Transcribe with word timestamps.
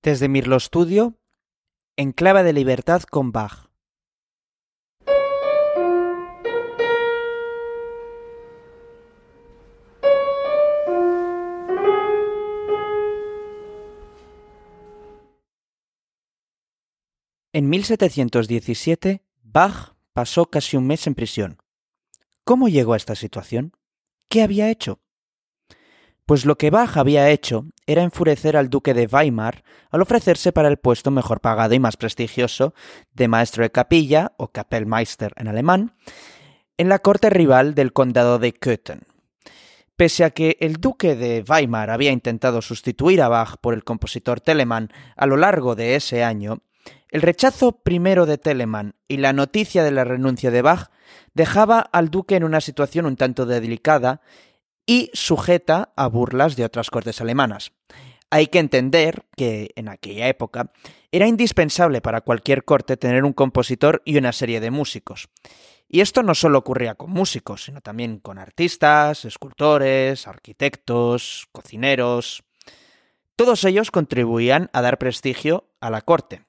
Desde 0.00 0.28
Mirlo 0.28 0.60
Studio, 0.60 1.18
Enclave 1.96 2.44
de 2.44 2.52
Libertad 2.52 3.02
con 3.02 3.32
Bach. 3.32 3.68
En 17.52 17.68
1717, 17.68 19.24
Bach 19.42 19.96
pasó 20.12 20.46
casi 20.46 20.76
un 20.76 20.86
mes 20.86 21.08
en 21.08 21.16
prisión. 21.16 21.58
¿Cómo 22.44 22.68
llegó 22.68 22.92
a 22.92 22.96
esta 22.96 23.16
situación? 23.16 23.72
¿Qué 24.28 24.42
había 24.42 24.70
hecho? 24.70 25.00
Pues 26.28 26.44
lo 26.44 26.58
que 26.58 26.68
Bach 26.68 26.98
había 26.98 27.30
hecho 27.30 27.64
era 27.86 28.02
enfurecer 28.02 28.58
al 28.58 28.68
duque 28.68 28.92
de 28.92 29.08
Weimar 29.10 29.64
al 29.90 30.02
ofrecerse 30.02 30.52
para 30.52 30.68
el 30.68 30.76
puesto 30.76 31.10
mejor 31.10 31.40
pagado 31.40 31.72
y 31.72 31.78
más 31.78 31.96
prestigioso 31.96 32.74
de 33.14 33.28
maestro 33.28 33.62
de 33.62 33.70
capilla, 33.70 34.32
o 34.36 34.48
Kapellmeister 34.48 35.32
en 35.36 35.48
alemán, 35.48 35.94
en 36.76 36.90
la 36.90 36.98
corte 36.98 37.30
rival 37.30 37.74
del 37.74 37.94
condado 37.94 38.38
de 38.38 38.52
Köthen. 38.52 39.06
Pese 39.96 40.22
a 40.22 40.28
que 40.28 40.58
el 40.60 40.74
duque 40.74 41.16
de 41.16 41.42
Weimar 41.48 41.88
había 41.88 42.12
intentado 42.12 42.60
sustituir 42.60 43.22
a 43.22 43.28
Bach 43.28 43.56
por 43.58 43.72
el 43.72 43.82
compositor 43.82 44.42
Telemann 44.42 44.90
a 45.16 45.24
lo 45.24 45.38
largo 45.38 45.76
de 45.76 45.96
ese 45.96 46.24
año, 46.24 46.58
el 47.08 47.22
rechazo 47.22 47.72
primero 47.72 48.26
de 48.26 48.36
Telemann 48.36 48.96
y 49.08 49.16
la 49.16 49.32
noticia 49.32 49.82
de 49.82 49.92
la 49.92 50.04
renuncia 50.04 50.50
de 50.50 50.60
Bach 50.60 50.90
dejaba 51.32 51.80
al 51.80 52.10
duque 52.10 52.36
en 52.36 52.44
una 52.44 52.60
situación 52.60 53.06
un 53.06 53.16
tanto 53.16 53.46
delicada 53.46 54.20
y 54.88 55.10
sujeta 55.12 55.92
a 55.96 56.06
burlas 56.06 56.56
de 56.56 56.64
otras 56.64 56.88
cortes 56.88 57.20
alemanas. 57.20 57.72
Hay 58.30 58.46
que 58.46 58.58
entender 58.58 59.26
que 59.36 59.70
en 59.76 59.88
aquella 59.88 60.28
época 60.28 60.72
era 61.12 61.26
indispensable 61.26 62.00
para 62.00 62.22
cualquier 62.22 62.64
corte 62.64 62.96
tener 62.96 63.24
un 63.24 63.34
compositor 63.34 64.00
y 64.06 64.16
una 64.16 64.32
serie 64.32 64.60
de 64.60 64.70
músicos. 64.70 65.28
Y 65.88 66.00
esto 66.00 66.22
no 66.22 66.34
solo 66.34 66.58
ocurría 66.58 66.94
con 66.94 67.10
músicos, 67.10 67.64
sino 67.64 67.82
también 67.82 68.18
con 68.18 68.38
artistas, 68.38 69.26
escultores, 69.26 70.26
arquitectos, 70.26 71.48
cocineros. 71.52 72.42
Todos 73.36 73.64
ellos 73.64 73.90
contribuían 73.90 74.70
a 74.72 74.80
dar 74.80 74.96
prestigio 74.96 75.68
a 75.80 75.90
la 75.90 76.00
corte. 76.00 76.44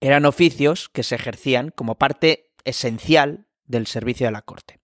Eran 0.00 0.24
oficios 0.24 0.88
que 0.88 1.04
se 1.04 1.14
ejercían 1.14 1.70
como 1.70 1.96
parte 1.96 2.50
esencial 2.64 3.46
del 3.66 3.86
servicio 3.86 4.26
de 4.26 4.32
la 4.32 4.42
corte. 4.42 4.81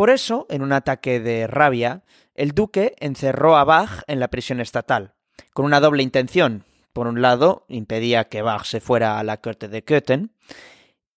Por 0.00 0.08
eso, 0.08 0.46
en 0.48 0.62
un 0.62 0.72
ataque 0.72 1.20
de 1.20 1.46
rabia, 1.46 2.04
el 2.34 2.52
duque 2.52 2.96
encerró 3.00 3.58
a 3.58 3.64
Bach 3.64 4.00
en 4.06 4.18
la 4.18 4.28
prisión 4.28 4.58
estatal, 4.58 5.12
con 5.52 5.66
una 5.66 5.78
doble 5.78 6.02
intención. 6.02 6.64
Por 6.94 7.06
un 7.06 7.20
lado, 7.20 7.66
impedía 7.68 8.30
que 8.30 8.40
Bach 8.40 8.64
se 8.64 8.80
fuera 8.80 9.18
a 9.18 9.24
la 9.24 9.42
corte 9.42 9.68
de 9.68 9.84
Köthen, 9.84 10.32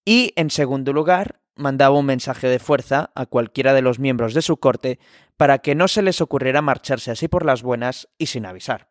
y, 0.04 0.34
en 0.36 0.50
segundo 0.50 0.92
lugar, 0.92 1.40
mandaba 1.56 1.98
un 1.98 2.08
mensaje 2.08 2.50
de 2.50 2.60
fuerza 2.60 3.12
a 3.16 3.26
cualquiera 3.26 3.74
de 3.74 3.82
los 3.82 4.00
miembros 4.00 4.34
de 4.34 4.42
su 4.42 4.58
corte 4.58 5.00
para 5.38 5.60
que 5.60 5.76
no 5.76 5.88
se 5.88 6.02
les 6.02 6.20
ocurriera 6.20 6.62
marcharse 6.62 7.10
así 7.10 7.30
por 7.30 7.46
las 7.46 7.64
buenas 7.64 8.10
y 8.18 8.26
sin 8.26 8.46
avisar. 8.46 8.90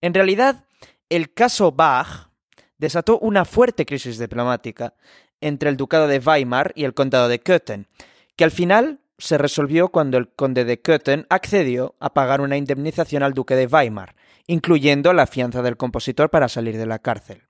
En 0.00 0.14
realidad, 0.14 0.66
el 1.08 1.34
caso 1.34 1.72
Bach 1.72 2.30
desató 2.78 3.18
una 3.18 3.44
fuerte 3.44 3.86
crisis 3.86 4.20
diplomática 4.20 4.94
entre 5.40 5.68
el 5.68 5.76
ducado 5.76 6.06
de 6.06 6.20
Weimar 6.20 6.70
y 6.76 6.84
el 6.84 6.94
condado 6.94 7.26
de 7.26 7.40
Köthen, 7.40 7.88
que 8.36 8.44
al 8.44 8.52
final 8.52 8.99
se 9.20 9.38
resolvió 9.38 9.88
cuando 9.88 10.18
el 10.18 10.28
conde 10.28 10.64
de 10.64 10.80
Köthen 10.80 11.26
accedió 11.30 11.94
a 12.00 12.14
pagar 12.14 12.40
una 12.40 12.56
indemnización 12.56 13.22
al 13.22 13.34
duque 13.34 13.54
de 13.54 13.66
Weimar, 13.66 14.16
incluyendo 14.46 15.12
la 15.12 15.26
fianza 15.26 15.62
del 15.62 15.76
compositor 15.76 16.30
para 16.30 16.48
salir 16.48 16.76
de 16.76 16.86
la 16.86 16.98
cárcel. 16.98 17.44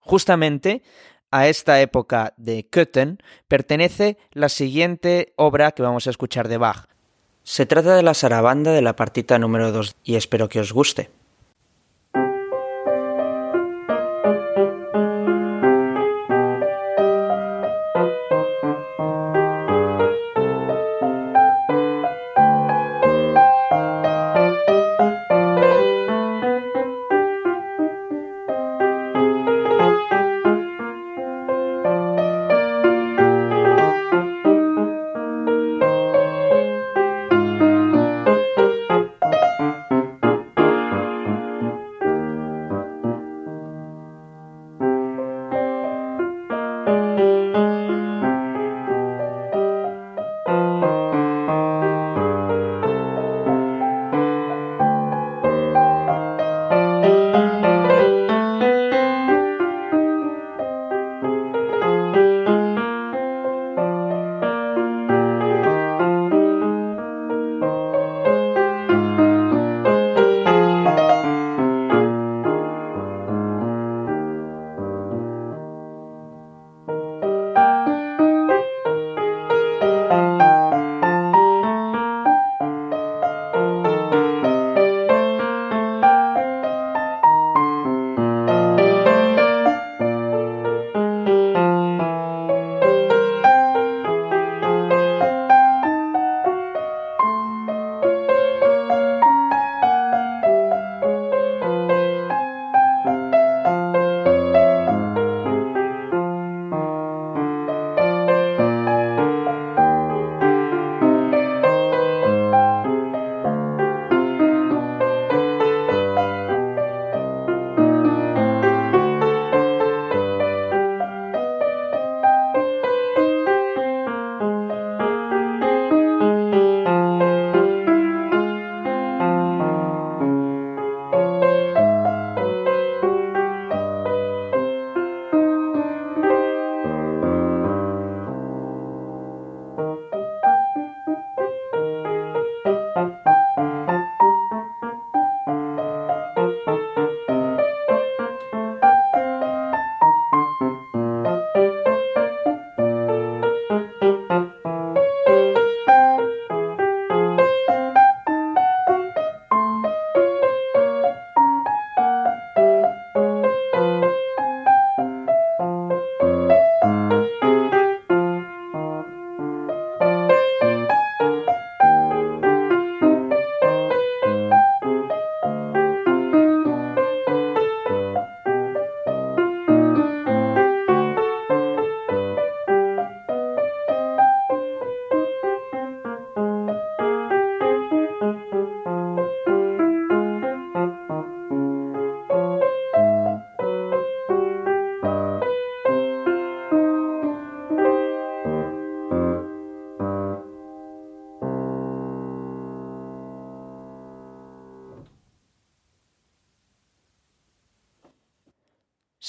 Justamente 0.00 0.82
a 1.30 1.46
esta 1.46 1.80
época 1.80 2.34
de 2.36 2.68
Köthen 2.68 3.18
pertenece 3.48 4.18
la 4.32 4.48
siguiente 4.48 5.32
obra 5.36 5.72
que 5.72 5.82
vamos 5.82 6.06
a 6.06 6.10
escuchar 6.10 6.48
de 6.48 6.58
Bach. 6.58 6.86
Se 7.44 7.66
trata 7.66 7.96
de 7.96 8.02
la 8.02 8.14
sarabanda 8.14 8.72
de 8.72 8.82
la 8.82 8.96
partita 8.96 9.38
número 9.38 9.72
2 9.72 9.96
y 10.04 10.16
espero 10.16 10.48
que 10.48 10.60
os 10.60 10.72
guste. 10.72 11.10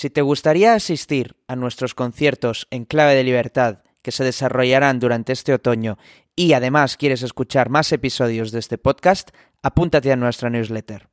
Si 0.03 0.09
te 0.09 0.21
gustaría 0.21 0.73
asistir 0.73 1.38
a 1.47 1.55
nuestros 1.55 1.95
conciertos 1.95 2.67
en 2.71 2.83
clave 2.83 3.15
de 3.15 3.23
libertad 3.23 3.83
que 4.01 4.11
se 4.11 4.25
desarrollarán 4.25 5.00
durante 5.00 5.31
este 5.31 5.53
otoño 5.53 5.97
y 6.35 6.51
además 6.51 6.97
quieres 6.97 7.21
escuchar 7.23 7.69
más 7.69 7.89
episodios 7.94 8.51
de 8.51 8.59
este 8.59 8.77
podcast, 8.77 9.29
apúntate 9.61 10.11
a 10.11 10.17
nuestra 10.17 10.50
newsletter. 10.50 11.12